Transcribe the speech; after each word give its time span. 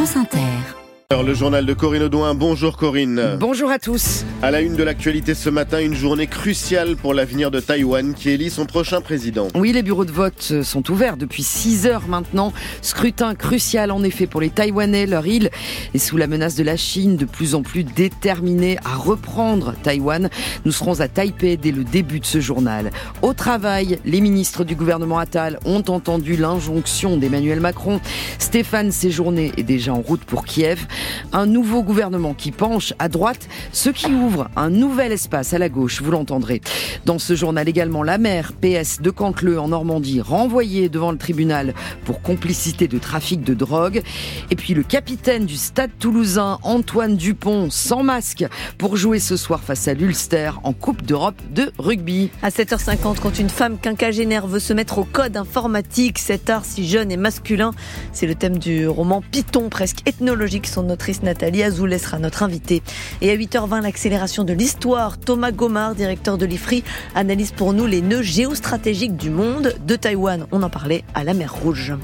France 0.00 0.16
Inter. 0.16 0.79
Alors, 1.12 1.24
le 1.24 1.34
journal 1.34 1.66
de 1.66 1.74
Corinne 1.74 2.04
Audouin. 2.04 2.36
Bonjour 2.36 2.76
Corinne. 2.76 3.36
Bonjour 3.40 3.68
à 3.68 3.80
tous. 3.80 4.24
À 4.42 4.52
la 4.52 4.60
une 4.60 4.76
de 4.76 4.84
l'actualité 4.84 5.34
ce 5.34 5.50
matin, 5.50 5.80
une 5.80 5.96
journée 5.96 6.28
cruciale 6.28 6.94
pour 6.94 7.14
l'avenir 7.14 7.50
de 7.50 7.58
Taïwan 7.58 8.14
qui 8.14 8.30
élit 8.30 8.48
son 8.48 8.64
prochain 8.64 9.00
président. 9.00 9.48
Oui, 9.56 9.72
les 9.72 9.82
bureaux 9.82 10.04
de 10.04 10.12
vote 10.12 10.62
sont 10.62 10.88
ouverts 10.88 11.16
depuis 11.16 11.42
6 11.42 11.88
heures 11.88 12.06
maintenant. 12.06 12.52
Scrutin 12.80 13.34
crucial 13.34 13.90
en 13.90 14.04
effet 14.04 14.28
pour 14.28 14.40
les 14.40 14.50
Taïwanais. 14.50 15.06
Leur 15.06 15.26
île 15.26 15.50
est 15.94 15.98
sous 15.98 16.16
la 16.16 16.28
menace 16.28 16.54
de 16.54 16.62
la 16.62 16.76
Chine, 16.76 17.16
de 17.16 17.24
plus 17.24 17.56
en 17.56 17.62
plus 17.62 17.82
déterminée 17.82 18.78
à 18.84 18.94
reprendre 18.94 19.74
Taïwan. 19.82 20.30
Nous 20.64 20.70
serons 20.70 21.00
à 21.00 21.08
Taipei 21.08 21.56
dès 21.56 21.72
le 21.72 21.82
début 21.82 22.20
de 22.20 22.26
ce 22.26 22.38
journal. 22.38 22.92
Au 23.22 23.32
travail, 23.32 23.98
les 24.04 24.20
ministres 24.20 24.62
du 24.62 24.76
gouvernement 24.76 25.18
Attal 25.18 25.58
ont 25.64 25.82
entendu 25.88 26.36
l'injonction 26.36 27.16
d'Emmanuel 27.16 27.58
Macron. 27.58 28.00
Stéphane 28.38 28.92
Séjourné 28.92 29.50
est 29.56 29.64
déjà 29.64 29.92
en 29.92 30.02
route 30.02 30.22
pour 30.22 30.44
Kiev. 30.44 30.86
Un 31.32 31.46
nouveau 31.46 31.82
gouvernement 31.82 32.34
qui 32.34 32.50
penche 32.50 32.94
à 32.98 33.08
droite, 33.08 33.48
ce 33.72 33.90
qui 33.90 34.12
ouvre 34.12 34.48
un 34.56 34.70
nouvel 34.70 35.12
espace 35.12 35.52
à 35.52 35.58
la 35.58 35.68
gauche, 35.68 36.02
vous 36.02 36.10
l'entendrez. 36.10 36.60
Dans 37.04 37.18
ce 37.18 37.34
journal 37.34 37.68
également, 37.68 38.02
la 38.02 38.18
maire 38.18 38.52
PS 38.52 39.00
de 39.00 39.10
Cantleux 39.10 39.60
en 39.60 39.68
Normandie 39.68 40.20
renvoyée 40.20 40.88
devant 40.88 41.12
le 41.12 41.18
tribunal 41.18 41.74
pour 42.04 42.20
complicité 42.22 42.88
de 42.88 42.98
trafic 42.98 43.42
de 43.42 43.54
drogue. 43.54 44.02
Et 44.50 44.56
puis 44.56 44.74
le 44.74 44.82
capitaine 44.82 45.46
du 45.46 45.56
stade 45.56 45.90
toulousain, 45.98 46.58
Antoine 46.62 47.16
Dupont, 47.16 47.68
sans 47.70 48.02
masque, 48.02 48.44
pour 48.78 48.96
jouer 48.96 49.18
ce 49.18 49.36
soir 49.36 49.60
face 49.60 49.88
à 49.88 49.94
l'Ulster 49.94 50.52
en 50.64 50.72
Coupe 50.72 51.02
d'Europe 51.02 51.40
de 51.54 51.72
rugby. 51.78 52.30
À 52.42 52.50
7h50, 52.50 53.20
quand 53.20 53.38
une 53.38 53.50
femme 53.50 53.78
quinquagénaire 53.78 54.46
veut 54.46 54.58
se 54.58 54.72
mettre 54.72 54.98
au 54.98 55.04
code 55.04 55.36
informatique, 55.36 56.18
cet 56.18 56.50
art 56.50 56.64
si 56.64 56.86
jeune 56.86 57.10
et 57.10 57.16
masculin, 57.16 57.72
c'est 58.12 58.26
le 58.26 58.34
thème 58.34 58.58
du 58.58 58.88
roman 58.88 59.22
Python, 59.30 59.68
presque 59.68 60.00
ethnologique. 60.06 60.66
Son 60.66 60.89
autrice 60.90 61.22
Nathalie 61.22 61.62
Azoulay 61.62 61.98
sera 61.98 62.18
notre 62.18 62.42
invitée. 62.42 62.82
Et 63.20 63.30
à 63.30 63.36
8h20, 63.36 63.82
l'accélération 63.82 64.44
de 64.44 64.52
l'histoire. 64.52 65.18
Thomas 65.18 65.52
Gomard, 65.52 65.94
directeur 65.94 66.38
de 66.38 66.46
l'IFRI, 66.46 66.84
analyse 67.14 67.52
pour 67.52 67.72
nous 67.72 67.86
les 67.86 68.02
nœuds 68.02 68.22
géostratégiques 68.22 69.16
du 69.16 69.30
monde. 69.30 69.74
De 69.86 69.96
Taïwan, 69.96 70.46
on 70.52 70.62
en 70.62 70.70
parlait 70.70 71.04
à 71.14 71.24
la 71.24 71.34
mer 71.34 71.54
Rouge. 71.54 71.94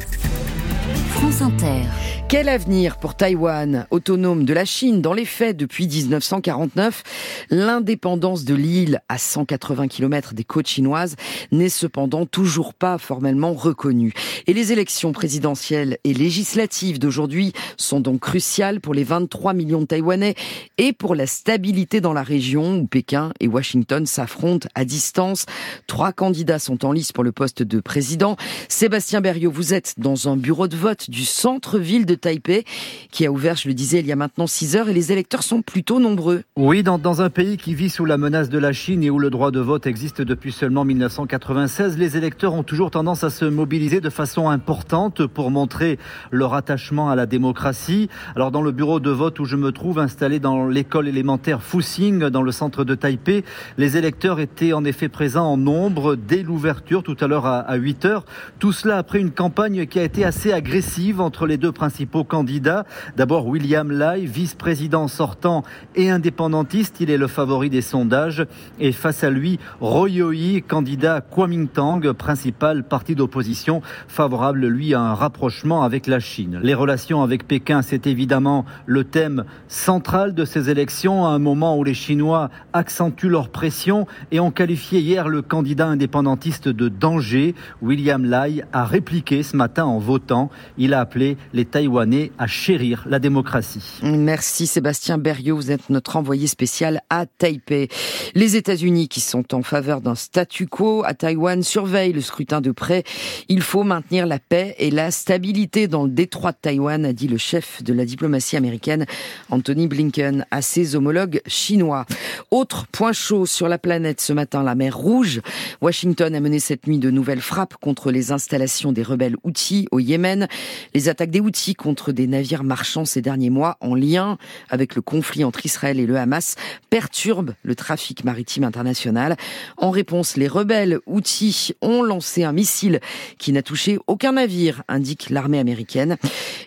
France 1.10 1.42
Inter. 1.42 1.82
Quel 2.28 2.48
avenir 2.48 2.96
pour 2.96 3.14
Taïwan, 3.14 3.86
autonome 3.92 4.44
de 4.44 4.52
la 4.52 4.64
Chine 4.64 5.00
Dans 5.00 5.12
les 5.12 5.24
faits, 5.24 5.56
depuis 5.56 5.86
1949, 5.86 7.04
l'indépendance 7.50 8.44
de 8.44 8.56
l'île 8.56 9.00
à 9.08 9.16
180 9.16 9.86
km 9.86 10.34
des 10.34 10.42
côtes 10.42 10.66
chinoises 10.66 11.14
n'est 11.52 11.68
cependant 11.68 12.26
toujours 12.26 12.74
pas 12.74 12.98
formellement 12.98 13.52
reconnue. 13.52 14.12
Et 14.48 14.54
les 14.54 14.72
élections 14.72 15.12
présidentielles 15.12 15.98
et 16.02 16.14
législatives 16.14 16.98
d'aujourd'hui 16.98 17.52
sont 17.76 18.00
donc 18.00 18.22
cruciales 18.22 18.80
pour 18.80 18.92
les 18.92 19.04
23 19.04 19.52
millions 19.52 19.82
de 19.82 19.86
Taïwanais 19.86 20.34
et 20.78 20.92
pour 20.92 21.14
la 21.14 21.28
stabilité 21.28 22.00
dans 22.00 22.12
la 22.12 22.24
région 22.24 22.78
où 22.78 22.86
Pékin 22.88 23.32
et 23.38 23.46
Washington 23.46 24.04
s'affrontent 24.04 24.68
à 24.74 24.84
distance. 24.84 25.46
Trois 25.86 26.10
candidats 26.10 26.58
sont 26.58 26.84
en 26.84 26.90
lice 26.90 27.12
pour 27.12 27.22
le 27.22 27.30
poste 27.30 27.62
de 27.62 27.78
président. 27.78 28.34
Sébastien 28.68 29.20
Berriot, 29.20 29.52
vous 29.52 29.74
êtes 29.74 29.94
dans 29.98 30.28
un 30.28 30.36
bureau 30.36 30.66
de 30.66 30.76
vote 30.76 31.08
du 31.08 31.24
centre-ville 31.24 32.04
de 32.04 32.15
Taipei, 32.16 32.64
qui 33.10 33.26
a 33.26 33.32
ouvert, 33.32 33.56
je 33.56 33.68
le 33.68 33.74
disais, 33.74 34.00
il 34.00 34.06
y 34.06 34.12
a 34.12 34.16
maintenant 34.16 34.46
6 34.46 34.76
heures, 34.76 34.88
et 34.88 34.92
les 34.92 35.12
électeurs 35.12 35.42
sont 35.42 35.62
plutôt 35.62 36.00
nombreux. 36.00 36.42
Oui, 36.56 36.82
dans, 36.82 37.20
un 37.20 37.30
pays 37.30 37.56
qui 37.56 37.74
vit 37.74 37.90
sous 37.90 38.04
la 38.04 38.18
menace 38.18 38.48
de 38.48 38.58
la 38.58 38.72
Chine 38.72 39.02
et 39.02 39.10
où 39.10 39.18
le 39.18 39.30
droit 39.30 39.50
de 39.50 39.60
vote 39.60 39.86
existe 39.86 40.22
depuis 40.22 40.52
seulement 40.52 40.84
1996, 40.84 41.98
les 41.98 42.16
électeurs 42.16 42.54
ont 42.54 42.62
toujours 42.62 42.90
tendance 42.90 43.24
à 43.24 43.30
se 43.30 43.44
mobiliser 43.44 44.00
de 44.00 44.10
façon 44.10 44.48
importante 44.48 45.26
pour 45.26 45.50
montrer 45.50 45.98
leur 46.30 46.54
attachement 46.54 47.10
à 47.10 47.16
la 47.16 47.26
démocratie. 47.26 48.08
Alors 48.34 48.50
dans 48.50 48.62
le 48.62 48.72
bureau 48.72 49.00
de 49.00 49.10
vote 49.10 49.38
où 49.40 49.44
je 49.44 49.56
me 49.56 49.72
trouve, 49.72 49.98
installé 49.98 50.40
dans 50.40 50.66
l'école 50.66 51.08
élémentaire 51.08 51.62
Fuxing, 51.62 52.28
dans 52.28 52.42
le 52.42 52.52
centre 52.52 52.84
de 52.84 52.94
Taipei, 52.94 53.44
les 53.78 53.96
électeurs 53.96 54.40
étaient 54.40 54.72
en 54.72 54.84
effet 54.84 55.08
présents 55.08 55.52
en 55.52 55.56
nombre 55.56 56.16
dès 56.16 56.42
l'ouverture, 56.42 57.02
tout 57.02 57.16
à 57.20 57.26
l'heure 57.26 57.46
à, 57.46 57.58
à 57.60 57.76
8 57.76 58.04
heures. 58.04 58.24
Tout 58.58 58.72
cela 58.72 58.98
après 58.98 59.20
une 59.20 59.30
campagne 59.30 59.86
qui 59.86 59.98
a 59.98 60.02
été 60.02 60.24
assez 60.24 60.52
agressive 60.52 61.20
entre 61.20 61.46
les 61.46 61.56
deux 61.56 61.72
principaux 61.72 62.05
candidats. 62.06 62.84
D'abord 63.16 63.46
William 63.46 63.90
Lai, 63.90 64.24
vice-président 64.24 65.08
sortant 65.08 65.62
et 65.94 66.10
indépendantiste, 66.10 67.00
il 67.00 67.10
est 67.10 67.16
le 67.16 67.26
favori 67.26 67.70
des 67.70 67.82
sondages. 67.82 68.46
Et 68.78 68.92
face 68.92 69.24
à 69.24 69.30
lui, 69.30 69.58
Roy 69.80 70.10
Yoi, 70.10 70.60
candidat 70.66 71.20
Kuomintang, 71.20 72.12
principal 72.12 72.84
parti 72.84 73.14
d'opposition, 73.14 73.82
favorable 74.08 74.66
lui 74.66 74.94
à 74.94 75.00
un 75.00 75.14
rapprochement 75.14 75.82
avec 75.82 76.06
la 76.06 76.20
Chine. 76.20 76.60
Les 76.62 76.74
relations 76.74 77.22
avec 77.22 77.46
Pékin, 77.46 77.82
c'est 77.82 78.06
évidemment 78.06 78.64
le 78.86 79.04
thème 79.04 79.44
central 79.68 80.34
de 80.34 80.44
ces 80.44 80.70
élections, 80.70 81.26
à 81.26 81.30
un 81.30 81.38
moment 81.38 81.76
où 81.76 81.84
les 81.84 81.94
Chinois 81.94 82.50
accentuent 82.72 83.28
leur 83.28 83.48
pression 83.48 84.06
et 84.30 84.40
ont 84.40 84.50
qualifié 84.50 85.00
hier 85.00 85.28
le 85.28 85.42
candidat 85.42 85.86
indépendantiste 85.86 86.68
de 86.68 86.88
danger. 86.88 87.54
William 87.82 88.24
Lai 88.24 88.64
a 88.72 88.84
répliqué 88.84 89.42
ce 89.42 89.56
matin 89.56 89.84
en 89.84 89.98
votant. 89.98 90.50
Il 90.78 90.94
a 90.94 91.00
appelé 91.00 91.36
les 91.52 91.64
Taïwanais 91.64 91.95
à 91.98 92.46
chérir 92.46 93.04
la 93.08 93.18
démocratie. 93.18 94.00
Merci 94.02 94.66
Sébastien 94.66 95.16
Berriot, 95.16 95.56
vous 95.56 95.70
êtes 95.70 95.88
notre 95.88 96.16
envoyé 96.16 96.46
spécial 96.46 97.00
à 97.08 97.24
Taipei. 97.24 97.88
Les 98.34 98.56
États-Unis 98.56 99.08
qui 99.08 99.20
sont 99.20 99.54
en 99.54 99.62
faveur 99.62 100.02
d'un 100.02 100.14
statu 100.14 100.66
quo 100.66 101.04
à 101.06 101.14
Taïwan 101.14 101.62
surveillent 101.62 102.12
le 102.12 102.20
scrutin 102.20 102.60
de 102.60 102.70
près. 102.70 103.02
Il 103.48 103.62
faut 103.62 103.82
maintenir 103.82 104.26
la 104.26 104.38
paix 104.38 104.74
et 104.78 104.90
la 104.90 105.10
stabilité 105.10 105.88
dans 105.88 106.04
le 106.04 106.10
détroit 106.10 106.52
de 106.52 106.58
Taïwan, 106.60 107.06
a 107.06 107.14
dit 107.14 107.28
le 107.28 107.38
chef 107.38 107.82
de 107.82 107.94
la 107.94 108.04
diplomatie 108.04 108.58
américaine 108.58 109.06
Anthony 109.48 109.86
Blinken 109.86 110.44
à 110.50 110.60
ses 110.60 110.96
homologues 110.96 111.40
chinois. 111.46 112.04
Autre 112.50 112.86
point 112.92 113.14
chaud 113.14 113.46
sur 113.46 113.68
la 113.68 113.78
planète 113.78 114.20
ce 114.20 114.34
matin, 114.34 114.62
la 114.62 114.74
mer 114.74 114.94
Rouge. 114.94 115.40
Washington 115.80 116.34
a 116.34 116.40
mené 116.40 116.60
cette 116.60 116.86
nuit 116.86 116.98
de 116.98 117.10
nouvelles 117.10 117.40
frappes 117.40 117.76
contre 117.80 118.10
les 118.10 118.32
installations 118.32 118.92
des 118.92 119.02
rebelles 119.02 119.36
Houthis 119.44 119.88
au 119.92 119.98
Yémen. 119.98 120.46
Les 120.92 121.08
attaques 121.08 121.30
des 121.30 121.40
Houthis 121.40 121.74
contre 121.86 122.10
des 122.10 122.26
navires 122.26 122.64
marchands 122.64 123.04
ces 123.04 123.22
derniers 123.22 123.48
mois 123.48 123.76
en 123.80 123.94
lien 123.94 124.38
avec 124.70 124.96
le 124.96 125.02
conflit 125.02 125.44
entre 125.44 125.64
Israël 125.66 126.00
et 126.00 126.06
le 126.06 126.16
Hamas 126.16 126.56
perturbent 126.90 127.54
le 127.62 127.76
trafic 127.76 128.24
maritime 128.24 128.64
international. 128.64 129.36
En 129.76 129.92
réponse, 129.92 130.36
les 130.36 130.48
rebelles 130.48 130.98
Houthis 131.06 131.74
ont 131.82 132.02
lancé 132.02 132.42
un 132.42 132.50
missile 132.50 132.98
qui 133.38 133.52
n'a 133.52 133.62
touché 133.62 134.00
aucun 134.08 134.32
navire, 134.32 134.82
indique 134.88 135.30
l'armée 135.30 135.60
américaine. 135.60 136.16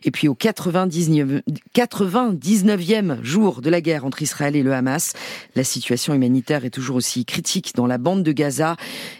Et 0.05 0.11
puis 0.11 0.29
au 0.29 0.35
99, 0.35 1.41
99e 1.75 3.21
jour 3.21 3.59
de 3.59 3.69
la 3.69 3.81
guerre 3.81 4.05
entre 4.05 4.21
Israël 4.21 4.55
et 4.55 4.63
le 4.63 4.71
Hamas, 4.71 5.11
la 5.57 5.65
situation 5.65 6.13
humanitaire 6.13 6.63
est 6.63 6.69
toujours 6.69 6.95
aussi 6.95 7.25
critique 7.25 7.75
dans 7.75 7.87
la 7.87 7.97
bande 7.97 8.23
de 8.23 8.31
Gaza. 8.31 8.77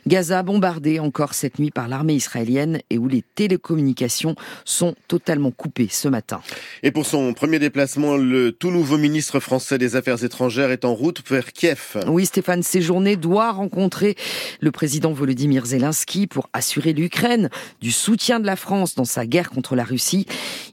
Gaza 0.07 0.43
bombardée 0.43 1.01
encore 1.01 1.33
cette 1.33 1.59
nuit 1.59 1.71
par 1.71 1.89
l'armée 1.89 2.15
israélienne 2.15 2.79
et 2.89 2.97
où 2.97 3.09
les 3.09 3.21
télécommunications 3.35 4.35
sont 4.63 4.95
totalement 5.09 5.51
coupées 5.51 5.88
ce 5.89 6.07
matin. 6.07 6.41
Et 6.83 6.91
pour 6.91 7.05
son 7.05 7.33
premier 7.33 7.59
déplacement, 7.59 8.17
le 8.17 8.51
tout 8.51 8.71
nouveau 8.71 8.97
ministre 8.97 9.39
français 9.39 9.77
des 9.77 9.95
Affaires 9.95 10.23
étrangères 10.23 10.71
est 10.71 10.85
en 10.85 10.93
route 10.93 11.21
vers 11.29 11.51
Kiev. 11.53 11.97
Oui, 12.07 12.25
Stéphane 12.25 12.63
Séjourné 12.63 13.15
doit 13.15 13.51
rencontrer 13.51 14.15
le 14.61 14.71
président 14.71 15.11
Volodymyr 15.11 15.65
Zelensky 15.65 16.27
pour 16.27 16.49
assurer 16.53 16.93
l'Ukraine 16.93 17.49
du 17.81 17.91
soutien 17.91 18.39
de 18.39 18.45
la 18.45 18.55
France 18.55 18.95
dans 18.95 19.05
sa 19.05 19.25
guerre 19.25 19.49
contre 19.49 19.75
la 19.75 19.83
Russie. 19.83 20.25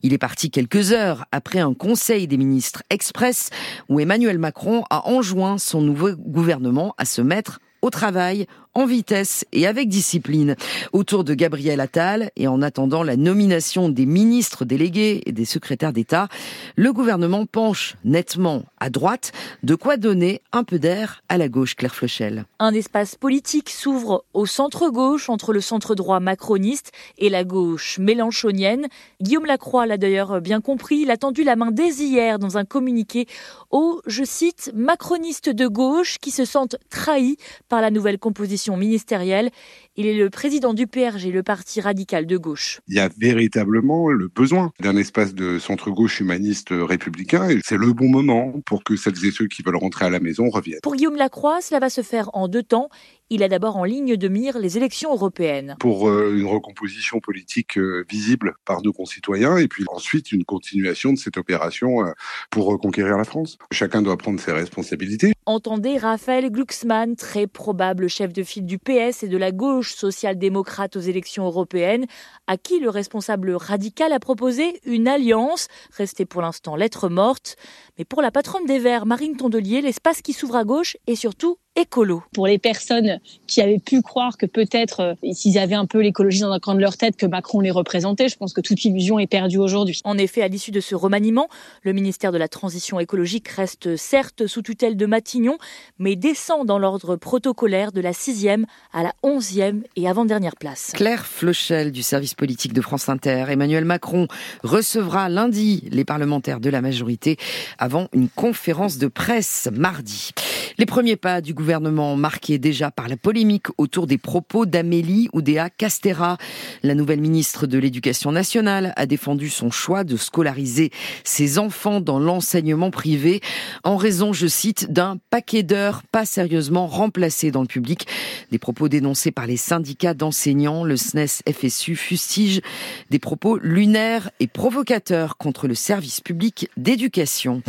Il 0.02 0.12
est 0.12 0.18
parti 0.18 0.50
quelques 0.50 0.92
heures 0.92 1.24
après 1.32 1.58
un 1.58 1.74
conseil 1.74 2.26
des 2.26 2.36
ministres 2.36 2.82
express 2.90 3.50
où 3.88 4.00
Emmanuel 4.00 4.38
Macron 4.38 4.84
a 4.90 5.08
enjoint 5.08 5.58
son 5.58 5.80
nouveau 5.80 6.12
gouvernement 6.16 6.94
à 6.98 7.04
se 7.04 7.22
mettre 7.22 7.60
au 7.82 7.90
travail 7.90 8.46
en 8.76 8.84
vitesse 8.84 9.46
et 9.52 9.66
avec 9.66 9.88
discipline 9.88 10.54
autour 10.92 11.24
de 11.24 11.32
Gabriel 11.32 11.80
Attal 11.80 12.30
et 12.36 12.46
en 12.46 12.60
attendant 12.60 13.02
la 13.02 13.16
nomination 13.16 13.88
des 13.88 14.04
ministres 14.04 14.66
délégués 14.66 15.22
et 15.24 15.32
des 15.32 15.46
secrétaires 15.46 15.94
d'État, 15.94 16.28
le 16.76 16.92
gouvernement 16.92 17.46
penche 17.46 17.96
nettement 18.04 18.64
à 18.78 18.90
droite, 18.90 19.32
de 19.62 19.74
quoi 19.74 19.96
donner 19.96 20.42
un 20.52 20.62
peu 20.62 20.78
d'air 20.78 21.22
à 21.30 21.38
la 21.38 21.48
gauche, 21.48 21.74
Claire 21.74 21.94
Flechel. 21.94 22.44
Un 22.58 22.74
espace 22.74 23.14
politique 23.14 23.70
s'ouvre 23.70 24.26
au 24.34 24.44
centre-gauche 24.44 25.30
entre 25.30 25.54
le 25.54 25.62
centre-droit 25.62 26.20
macroniste 26.20 26.92
et 27.16 27.30
la 27.30 27.44
gauche 27.44 27.98
mélanchonienne. 27.98 28.88
Guillaume 29.22 29.46
Lacroix 29.46 29.86
l'a 29.86 29.96
d'ailleurs 29.96 30.42
bien 30.42 30.60
compris, 30.60 30.98
il 30.98 31.10
a 31.10 31.16
tendu 31.16 31.44
la 31.44 31.56
main 31.56 31.70
dès 31.70 31.94
hier 31.94 32.38
dans 32.38 32.58
un 32.58 32.66
communiqué 32.66 33.26
aux, 33.70 34.02
je 34.06 34.24
cite, 34.24 34.70
macronistes 34.74 35.48
de 35.48 35.66
gauche 35.66 36.18
qui 36.20 36.30
se 36.30 36.44
sentent 36.44 36.76
trahis 36.90 37.38
par 37.70 37.80
la 37.80 37.90
nouvelle 37.90 38.18
composition 38.18 38.65
ambitions 38.66 38.76
ministérielles. 38.76 39.50
Il 39.96 40.06
est 40.06 40.14
le 40.14 40.28
président 40.28 40.74
du 40.74 40.86
PRG, 40.86 41.32
le 41.32 41.42
parti 41.42 41.80
radical 41.80 42.26
de 42.26 42.36
gauche. 42.36 42.80
Il 42.86 42.94
y 42.94 43.00
a 43.00 43.08
véritablement 43.18 44.10
le 44.10 44.28
besoin 44.28 44.72
d'un 44.80 44.96
espace 44.96 45.34
de 45.34 45.58
centre-gauche 45.58 46.20
humaniste 46.20 46.68
républicain 46.70 47.48
et 47.48 47.60
c'est 47.64 47.78
le 47.78 47.92
bon 47.92 48.08
moment 48.08 48.52
pour 48.66 48.84
que 48.84 48.96
celles 48.96 49.24
et 49.24 49.30
ceux 49.30 49.46
qui 49.46 49.62
veulent 49.62 49.76
rentrer 49.76 50.04
à 50.04 50.10
la 50.10 50.20
maison 50.20 50.50
reviennent. 50.50 50.80
Pour 50.82 50.96
Guillaume 50.96 51.16
Lacroix, 51.16 51.60
cela 51.62 51.80
va 51.80 51.88
se 51.88 52.02
faire 52.02 52.30
en 52.34 52.48
deux 52.48 52.62
temps. 52.62 52.90
Il 53.30 53.42
a 53.42 53.48
d'abord 53.48 53.76
en 53.76 53.84
ligne 53.84 54.16
de 54.16 54.28
mire 54.28 54.58
les 54.58 54.76
élections 54.76 55.12
européennes. 55.12 55.76
Pour 55.80 56.08
euh, 56.08 56.36
une 56.36 56.46
recomposition 56.46 57.18
politique 57.18 57.76
euh, 57.78 58.04
visible 58.08 58.54
par 58.64 58.82
nos 58.82 58.92
concitoyens 58.92 59.56
et 59.56 59.66
puis 59.66 59.84
ensuite 59.88 60.30
une 60.30 60.44
continuation 60.44 61.12
de 61.12 61.18
cette 61.18 61.36
opération 61.36 62.06
euh, 62.06 62.12
pour 62.50 62.66
reconquérir 62.66 63.16
la 63.16 63.24
France. 63.24 63.58
Chacun 63.72 64.02
doit 64.02 64.16
prendre 64.16 64.38
ses 64.38 64.52
responsabilités. 64.52 65.32
Entendez 65.48 65.96
Raphaël 65.96 66.50
Glucksmann, 66.50 67.14
très 67.14 67.46
probable 67.46 68.08
chef 68.08 68.32
de 68.32 68.42
file 68.42 68.66
du 68.66 68.80
PS 68.80 69.22
et 69.22 69.28
de 69.28 69.36
la 69.36 69.52
gauche 69.52 69.94
social-démocrate 69.94 70.96
aux 70.96 71.00
élections 71.00 71.44
européennes, 71.44 72.06
à 72.48 72.56
qui 72.56 72.80
le 72.80 72.90
responsable 72.90 73.52
radical 73.52 74.12
a 74.12 74.18
proposé 74.18 74.80
une 74.84 75.06
alliance, 75.06 75.68
restée 75.96 76.24
pour 76.24 76.42
l'instant 76.42 76.74
lettre 76.74 77.08
morte. 77.08 77.54
Mais 77.96 78.04
pour 78.04 78.22
la 78.22 78.32
patronne 78.32 78.66
des 78.66 78.80
Verts, 78.80 79.06
Marine 79.06 79.36
Tondelier, 79.36 79.82
l'espace 79.82 80.20
qui 80.20 80.32
s'ouvre 80.32 80.56
à 80.56 80.64
gauche 80.64 80.96
est 81.06 81.14
surtout 81.14 81.58
écolo. 81.76 82.22
Pour 82.32 82.46
les 82.46 82.58
personnes 82.58 83.20
qui 83.46 83.60
avaient 83.60 83.78
pu 83.78 84.02
croire 84.02 84.36
que 84.36 84.46
peut-être, 84.46 85.00
euh, 85.00 85.32
s'ils 85.32 85.58
avaient 85.58 85.74
un 85.74 85.86
peu 85.86 86.00
l'écologie 86.00 86.40
dans 86.40 86.50
un 86.50 86.58
coin 86.58 86.74
de 86.74 86.80
leur 86.80 86.96
tête, 86.96 87.16
que 87.16 87.26
Macron 87.26 87.60
les 87.60 87.70
représentait, 87.70 88.28
je 88.28 88.36
pense 88.36 88.52
que 88.52 88.60
toute 88.60 88.84
illusion 88.84 89.18
est 89.18 89.26
perdue 89.26 89.58
aujourd'hui. 89.58 90.00
En 90.04 90.18
effet, 90.18 90.42
à 90.42 90.48
l'issue 90.48 90.70
de 90.70 90.80
ce 90.80 90.94
remaniement, 90.94 91.48
le 91.82 91.92
ministère 91.92 92.32
de 92.32 92.38
la 92.38 92.48
Transition 92.48 92.98
écologique 92.98 93.48
reste 93.48 93.96
certes 93.96 94.46
sous 94.46 94.62
tutelle 94.62 94.96
de 94.96 95.06
Matignon, 95.06 95.58
mais 95.98 96.16
descend 96.16 96.66
dans 96.66 96.78
l'ordre 96.78 97.16
protocolaire 97.16 97.92
de 97.92 98.00
la 98.00 98.12
sixième 98.12 98.66
à 98.92 99.02
la 99.02 99.12
onzième 99.22 99.84
et 99.96 100.08
avant-dernière 100.08 100.56
place. 100.56 100.92
Claire 100.94 101.26
Flochel 101.26 101.92
du 101.92 102.02
service 102.02 102.34
politique 102.34 102.72
de 102.72 102.80
France 102.80 103.08
Inter. 103.08 103.46
Emmanuel 103.48 103.84
Macron 103.84 104.28
recevra 104.62 105.28
lundi 105.28 105.84
les 105.90 106.04
parlementaires 106.04 106.60
de 106.60 106.70
la 106.70 106.80
majorité 106.80 107.36
avant 107.78 108.08
une 108.12 108.28
conférence 108.28 108.98
de 108.98 109.08
presse 109.08 109.68
mardi. 109.72 110.30
Les 110.78 110.84
premiers 110.84 111.16
pas 111.16 111.40
du 111.40 111.54
gouvernement 111.54 112.16
marqués 112.16 112.58
déjà 112.58 112.90
par 112.90 113.08
la 113.08 113.16
polémique 113.16 113.68
autour 113.78 114.06
des 114.06 114.18
propos 114.18 114.66
d'Amélie 114.66 115.30
Oudéa 115.32 115.70
Castera. 115.70 116.36
La 116.82 116.94
nouvelle 116.94 117.22
ministre 117.22 117.66
de 117.66 117.78
l'Éducation 117.78 118.30
nationale 118.30 118.92
a 118.96 119.06
défendu 119.06 119.48
son 119.48 119.70
choix 119.70 120.04
de 120.04 120.18
scolariser 120.18 120.90
ses 121.24 121.58
enfants 121.58 122.02
dans 122.02 122.18
l'enseignement 122.18 122.90
privé 122.90 123.40
en 123.84 123.96
raison, 123.96 124.34
je 124.34 124.46
cite, 124.46 124.92
d'un 124.92 125.16
paquet 125.30 125.62
d'heures 125.62 126.02
pas 126.12 126.26
sérieusement 126.26 126.86
remplacées 126.86 127.50
dans 127.50 127.62
le 127.62 127.68
public. 127.68 128.06
Des 128.50 128.58
propos 128.58 128.90
dénoncés 128.90 129.32
par 129.32 129.46
les 129.46 129.56
syndicats 129.56 130.12
d'enseignants, 130.12 130.84
le 130.84 130.98
SNES 130.98 131.42
FSU 131.50 131.96
fustige 131.96 132.60
des 133.08 133.18
propos 133.18 133.56
lunaires 133.56 134.30
et 134.40 134.46
provocateurs 134.46 135.38
contre 135.38 135.68
le 135.68 135.74
service 135.74 136.20
public 136.20 136.68
d'éducation. 136.76 137.62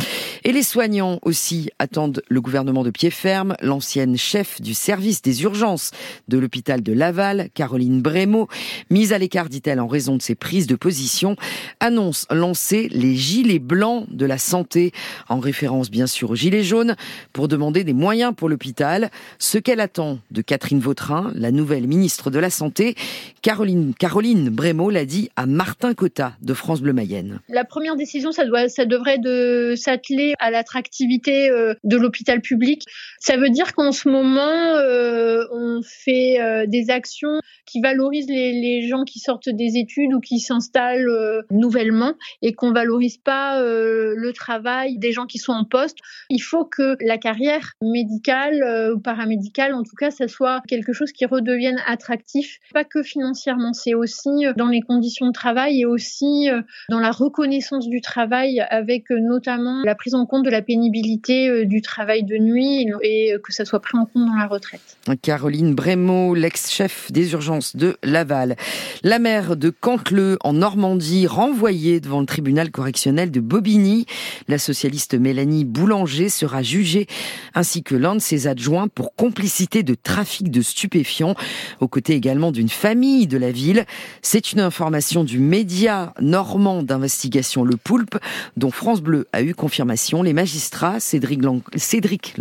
Et 0.44 0.52
les 0.52 0.62
soignants 0.62 1.18
aussi 1.22 1.70
attendent 1.78 2.22
le 2.28 2.40
gouvernement 2.42 2.84
de 2.84 2.90
pied 2.98 3.10
ferme. 3.10 3.54
L'ancienne 3.62 4.16
chef 4.16 4.60
du 4.60 4.74
service 4.74 5.22
des 5.22 5.44
urgences 5.44 5.92
de 6.26 6.36
l'hôpital 6.36 6.82
de 6.82 6.92
Laval, 6.92 7.48
Caroline 7.54 8.02
Brémaud, 8.02 8.48
mise 8.90 9.12
à 9.12 9.18
l'écart, 9.18 9.48
dit-elle, 9.48 9.78
en 9.78 9.86
raison 9.86 10.16
de 10.16 10.22
ses 10.22 10.34
prises 10.34 10.66
de 10.66 10.74
position, 10.74 11.36
annonce 11.78 12.26
lancer 12.28 12.88
les 12.90 13.14
gilets 13.14 13.60
blancs 13.60 14.06
de 14.10 14.26
la 14.26 14.36
santé, 14.36 14.90
en 15.28 15.38
référence 15.38 15.92
bien 15.92 16.08
sûr 16.08 16.30
aux 16.30 16.34
gilets 16.34 16.64
jaunes, 16.64 16.96
pour 17.32 17.46
demander 17.46 17.84
des 17.84 17.92
moyens 17.92 18.34
pour 18.36 18.48
l'hôpital. 18.48 19.10
Ce 19.38 19.58
qu'elle 19.58 19.80
attend 19.80 20.18
de 20.32 20.42
Catherine 20.42 20.80
Vautrin, 20.80 21.30
la 21.36 21.52
nouvelle 21.52 21.86
ministre 21.86 22.32
de 22.32 22.40
la 22.40 22.50
Santé, 22.50 22.96
Caroline, 23.42 23.94
Caroline 23.96 24.48
Brémaud 24.48 24.90
l'a 24.90 25.04
dit 25.04 25.30
à 25.36 25.46
Martin 25.46 25.94
Cotta 25.94 26.32
de 26.42 26.52
France 26.52 26.80
Bleu 26.80 26.92
Mayenne. 26.92 27.38
La 27.48 27.64
première 27.64 27.94
décision, 27.94 28.32
ça, 28.32 28.44
devrait 28.44 29.18
de 29.18 29.74
s'atteler 29.76 30.34
à 30.40 30.50
l'attractivité 30.50 31.48
euh, 31.48 31.74
de 31.84 31.96
l'hôpital 31.96 32.40
public. 32.40 32.87
Ça 33.20 33.36
veut 33.36 33.50
dire 33.50 33.74
qu'en 33.74 33.92
ce 33.92 34.08
moment, 34.08 34.40
euh, 34.40 35.44
on 35.52 35.80
fait 35.82 36.40
euh, 36.40 36.66
des 36.66 36.90
actions 36.90 37.40
qui 37.66 37.80
valorisent 37.80 38.28
les, 38.28 38.86
gens 38.88 39.04
qui 39.04 39.18
sortent 39.18 39.48
des 39.48 39.76
études 39.76 40.14
ou 40.14 40.20
qui 40.20 40.38
s'installent 40.38 41.44
nouvellement 41.50 42.14
et 42.42 42.54
qu'on 42.54 42.72
valorise 42.72 43.18
pas 43.18 43.60
le 43.60 44.32
travail 44.32 44.98
des 44.98 45.12
gens 45.12 45.26
qui 45.26 45.38
sont 45.38 45.52
en 45.52 45.64
poste. 45.64 45.98
Il 46.30 46.40
faut 46.40 46.64
que 46.64 46.96
la 47.00 47.18
carrière 47.18 47.72
médicale 47.82 48.92
ou 48.94 49.00
paramédicale, 49.00 49.74
en 49.74 49.82
tout 49.82 49.96
cas, 49.98 50.10
ça 50.10 50.28
soit 50.28 50.62
quelque 50.68 50.92
chose 50.92 51.12
qui 51.12 51.26
redevienne 51.26 51.80
attractif, 51.86 52.58
pas 52.72 52.84
que 52.84 53.02
financièrement, 53.02 53.72
c'est 53.72 53.94
aussi 53.94 54.46
dans 54.56 54.68
les 54.68 54.80
conditions 54.80 55.26
de 55.26 55.32
travail 55.32 55.80
et 55.80 55.84
aussi 55.84 56.48
dans 56.88 57.00
la 57.00 57.10
reconnaissance 57.10 57.88
du 57.88 58.00
travail 58.00 58.60
avec 58.70 59.10
notamment 59.10 59.82
la 59.84 59.94
prise 59.94 60.14
en 60.14 60.26
compte 60.26 60.44
de 60.44 60.50
la 60.50 60.62
pénibilité 60.62 61.48
euh, 61.48 61.64
du 61.64 61.82
travail 61.82 62.24
de 62.24 62.36
nuit 62.36 62.77
et 63.02 63.34
que 63.42 63.52
ça 63.52 63.64
soit 63.64 63.80
pris 63.80 63.98
en 63.98 64.06
compte 64.06 64.26
dans 64.26 64.36
la 64.36 64.46
retraite. 64.46 64.98
Caroline 65.22 65.74
Brémaud, 65.74 66.34
l'ex-chef 66.34 67.10
des 67.12 67.32
urgences 67.32 67.76
de 67.76 67.96
Laval. 68.02 68.56
La 69.02 69.18
maire 69.18 69.56
de 69.56 69.70
Cantleux, 69.70 70.38
en 70.42 70.52
Normandie, 70.52 71.26
renvoyée 71.26 72.00
devant 72.00 72.20
le 72.20 72.26
tribunal 72.26 72.70
correctionnel 72.70 73.30
de 73.30 73.40
Bobigny. 73.40 74.06
La 74.48 74.58
socialiste 74.58 75.14
Mélanie 75.14 75.64
Boulanger 75.64 76.28
sera 76.28 76.62
jugée, 76.62 77.06
ainsi 77.54 77.82
que 77.82 77.94
l'un 77.94 78.14
de 78.14 78.20
ses 78.20 78.46
adjoints, 78.46 78.88
pour 78.88 79.14
complicité 79.14 79.82
de 79.82 79.94
trafic 79.94 80.50
de 80.50 80.62
stupéfiants, 80.62 81.34
aux 81.80 81.88
côtés 81.88 82.14
également 82.14 82.52
d'une 82.52 82.68
famille 82.68 83.26
de 83.26 83.38
la 83.38 83.50
ville. 83.50 83.84
C'est 84.22 84.52
une 84.52 84.60
information 84.60 85.24
du 85.24 85.38
média 85.38 86.14
normand 86.20 86.82
d'investigation 86.82 87.64
Le 87.64 87.76
Poulpe, 87.76 88.18
dont 88.56 88.70
France 88.70 89.00
Bleu 89.00 89.26
a 89.32 89.42
eu 89.42 89.54
confirmation 89.54 90.22
les 90.22 90.32
magistrats, 90.32 91.00
Cédric, 91.00 91.42
Lang 91.42 91.62
Cédric 91.76 92.34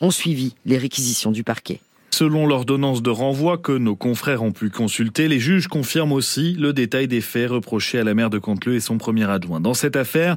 Ont 0.00 0.10
suivi 0.10 0.54
les 0.64 0.78
réquisitions 0.78 1.30
du 1.30 1.44
parquet. 1.44 1.80
Selon 2.22 2.46
l'ordonnance 2.46 3.02
de 3.02 3.10
renvoi 3.10 3.58
que 3.58 3.72
nos 3.72 3.96
confrères 3.96 4.44
ont 4.44 4.52
pu 4.52 4.70
consulter, 4.70 5.26
les 5.26 5.40
juges 5.40 5.66
confirment 5.66 6.12
aussi 6.12 6.52
le 6.52 6.72
détail 6.72 7.08
des 7.08 7.20
faits 7.20 7.50
reprochés 7.50 7.98
à 7.98 8.04
la 8.04 8.14
maire 8.14 8.30
de 8.30 8.38
Canteleu 8.38 8.76
et 8.76 8.80
son 8.80 8.96
premier 8.96 9.28
adjoint. 9.28 9.58
Dans 9.58 9.74
cette 9.74 9.96
affaire, 9.96 10.36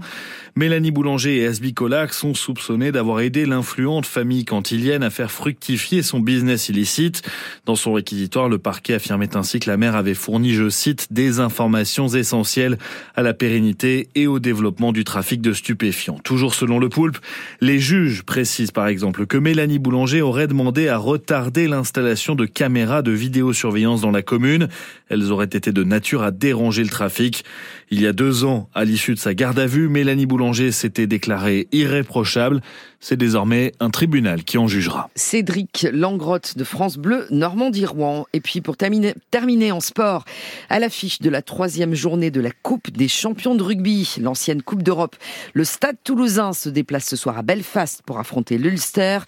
Mélanie 0.56 0.90
Boulanger 0.90 1.38
et 1.38 1.46
Asbi 1.46 1.76
Colac 1.76 2.12
sont 2.12 2.34
soupçonnés 2.34 2.92
d'avoir 2.92 3.20
aidé 3.20 3.46
l'influente 3.46 4.08
famille 4.08 4.46
cantilienne 4.46 5.04
à 5.04 5.12
faire 5.12 5.30
fructifier 5.30 6.02
son 6.02 6.22
business 6.22 6.70
illicite. 6.70 7.22
Dans 7.66 7.76
son 7.76 7.94
réquisitoire, 7.94 8.50
le 8.50 8.58
parquet 8.58 8.96
affirmait 8.96 9.38
ainsi 9.38 9.60
que 9.60 9.70
la 9.70 9.78
maire 9.78 9.96
avait 9.96 10.16
fourni, 10.16 10.56
je 10.56 10.70
cite, 10.70 11.14
des 11.14 11.40
informations 11.40 12.08
essentielles 12.08 12.80
à 13.16 13.22
la 13.22 13.36
pérennité 13.36 14.08
et 14.16 14.26
au 14.26 14.40
développement 14.40 14.92
du 14.92 15.04
trafic 15.04 15.40
de 15.40 15.54
stupéfiants. 15.54 16.18
Toujours 16.24 16.56
selon 16.56 16.80
le 16.80 16.90
poulpe, 16.90 17.20
les 17.62 17.78
juges 17.78 18.24
précisent 18.24 18.72
par 18.72 18.88
exemple 18.88 19.28
que 19.28 19.38
Mélanie 19.38 19.78
Boulanger 19.78 20.24
aurait 20.24 20.48
demandé 20.48 20.88
à 20.88 20.98
retarder 20.98 21.68
l'installation 21.76 22.36
de 22.36 22.46
caméras 22.46 23.02
de 23.02 23.12
vidéosurveillance 23.12 24.02
dans 24.02 24.12
la 24.12 24.22
commune. 24.22 24.70
Elles 25.10 25.32
auraient 25.32 25.46
été 25.46 25.72
de 25.72 25.84
nature 25.84 26.24
à 26.24 26.32
déranger 26.32 26.84
le 26.84 26.90
trafic. 26.90 27.46
Il 27.92 28.02
y 28.02 28.08
a 28.08 28.14
deux 28.14 28.44
ans, 28.44 28.70
à 28.74 28.86
l'issue 28.86 29.14
de 29.14 29.20
sa 29.20 29.34
garde 29.34 29.60
à 29.60 29.68
vue, 29.68 29.88
Mélanie 29.88 30.26
Boulanger 30.26 30.72
s'était 30.72 31.06
déclarée 31.06 31.68
irréprochable. 31.72 32.62
C'est 33.00 33.18
désormais 33.18 33.72
un 33.80 33.92
tribunal 33.92 34.44
qui 34.44 34.58
en 34.58 34.68
jugera. 34.68 35.12
Cédric 35.16 35.88
Langrotte 35.94 36.58
de 36.58 36.64
France 36.64 36.98
Bleu, 36.98 37.28
Normandie-Rouen. 37.30 38.26
Et 38.34 38.42
puis 38.42 38.62
pour 38.62 38.78
terminer, 38.78 39.14
terminer 39.30 39.72
en 39.72 39.80
sport, 39.80 40.26
à 40.70 40.80
l'affiche 40.80 41.22
de 41.22 41.30
la 41.30 41.44
troisième 41.44 41.94
journée 41.94 42.32
de 42.32 42.42
la 42.42 42.50
Coupe 42.50 42.90
des 42.90 43.08
champions 43.08 43.54
de 43.54 43.62
rugby, 43.62 44.16
l'ancienne 44.20 44.64
Coupe 44.64 44.82
d'Europe, 44.82 45.16
le 45.54 45.64
Stade 45.64 45.98
toulousain 46.04 46.54
se 46.54 46.70
déplace 46.70 47.06
ce 47.06 47.16
soir 47.16 47.38
à 47.38 47.44
Belfast 47.44 48.02
pour 48.08 48.18
affronter 48.18 48.58
l'Ulster. 48.58 49.20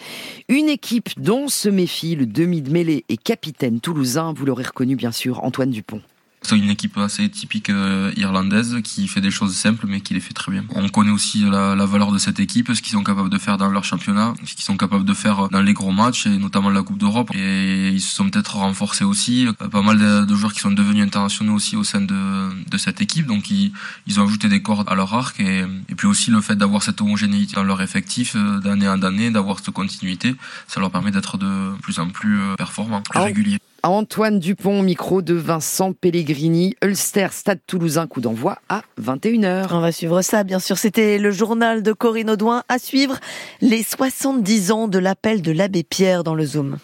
Une 0.49 0.69
équipe 0.69 1.09
dont 1.17 1.47
se 1.47 1.69
méfie 1.69 2.15
le 2.15 2.25
demi 2.25 2.63
de 2.63 2.71
mêlée 2.71 3.05
et 3.09 3.17
capitaine 3.17 3.79
toulousain, 3.79 4.33
vous 4.33 4.45
l'aurez 4.45 4.63
reconnu 4.63 4.95
bien 4.95 5.11
sûr, 5.11 5.43
Antoine 5.43 5.66
Dupont. 5.67 6.01
C'est 6.43 6.57
une 6.57 6.69
équipe 6.69 6.97
assez 6.97 7.27
typique 7.29 7.69
euh, 7.69 8.13
irlandaise 8.15 8.77
qui 8.83 9.07
fait 9.07 9.19
des 9.19 9.31
choses 9.31 9.55
simples 9.55 9.85
mais 9.87 10.01
qui 10.01 10.13
les 10.13 10.19
fait 10.19 10.33
très 10.33 10.51
bien. 10.51 10.63
On 10.75 10.87
connaît 10.87 11.11
aussi 11.11 11.43
la, 11.43 11.75
la 11.75 11.85
valeur 11.85 12.11
de 12.11 12.19
cette 12.19 12.39
équipe, 12.39 12.71
ce 12.73 12.81
qu'ils 12.81 12.93
sont 12.93 13.03
capables 13.03 13.29
de 13.29 13.37
faire 13.37 13.57
dans 13.57 13.69
leur 13.69 13.83
championnat, 13.83 14.33
ce 14.45 14.53
qu'ils 14.53 14.63
sont 14.63 14.77
capables 14.77 15.03
de 15.03 15.13
faire 15.13 15.49
dans 15.49 15.61
les 15.61 15.73
gros 15.73 15.91
matchs 15.91 16.27
et 16.27 16.37
notamment 16.37 16.69
la 16.69 16.83
Coupe 16.83 16.99
d'Europe. 16.99 17.31
Et 17.33 17.89
ils 17.89 17.99
se 17.99 18.15
sont 18.15 18.29
peut-être 18.29 18.55
renforcés 18.57 19.03
aussi. 19.03 19.47
Euh, 19.47 19.67
pas 19.67 19.81
mal 19.81 19.97
de, 19.97 20.25
de, 20.25 20.35
joueurs 20.35 20.53
qui 20.53 20.59
sont 20.59 20.71
devenus 20.71 21.03
internationaux 21.03 21.55
aussi 21.55 21.75
au 21.75 21.83
sein 21.83 22.01
de, 22.01 22.49
de 22.69 22.77
cette 22.77 23.01
équipe, 23.01 23.25
donc 23.25 23.49
ils, 23.49 23.73
ils, 24.05 24.19
ont 24.21 24.25
ajouté 24.25 24.47
des 24.47 24.61
cordes 24.61 24.87
à 24.87 24.95
leur 24.95 25.13
arc 25.13 25.39
et, 25.39 25.65
et 25.89 25.95
puis 25.95 26.07
aussi 26.07 26.31
le 26.31 26.39
fait 26.39 26.55
d'avoir 26.55 26.81
cette 26.83 27.01
homogénéité 27.01 27.55
dans 27.55 27.63
leur 27.63 27.81
effectif 27.81 28.35
euh, 28.35 28.59
d'année 28.59 28.87
en 28.87 29.01
année, 29.01 29.31
d'avoir 29.31 29.57
cette 29.59 29.71
continuité, 29.71 30.35
ça 30.67 30.79
leur 30.79 30.91
permet 30.91 31.11
d'être 31.11 31.37
de 31.37 31.75
plus 31.81 31.99
en 31.99 32.07
plus 32.09 32.39
performants, 32.57 33.01
plus 33.01 33.19
réguliers. 33.19 33.59
Antoine 33.89 34.39
Dupont, 34.39 34.81
micro 34.81 35.21
de 35.21 35.33
Vincent 35.33 35.93
Pellegrini, 35.93 36.75
Ulster, 36.83 37.27
Stade 37.31 37.59
Toulousain, 37.65 38.07
coup 38.07 38.21
d'envoi 38.21 38.57
à 38.69 38.81
21h. 39.01 39.67
On 39.71 39.79
va 39.79 39.91
suivre 39.91 40.21
ça, 40.21 40.43
bien 40.43 40.59
sûr. 40.59 40.77
C'était 40.77 41.17
le 41.17 41.31
journal 41.31 41.83
de 41.83 41.93
Corinne 41.93 42.29
Audouin 42.29 42.63
à 42.69 42.79
suivre 42.79 43.17
les 43.61 43.83
70 43.83 44.71
ans 44.71 44.87
de 44.87 44.99
l'appel 44.99 45.41
de 45.41 45.51
l'abbé 45.51 45.83
Pierre 45.83 46.23
dans 46.23 46.35
le 46.35 46.45
Zoom. 46.45 46.77